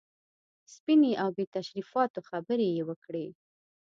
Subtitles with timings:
[0.73, 3.27] سپینې او بې تشریفاتو خبرې یې وکړې.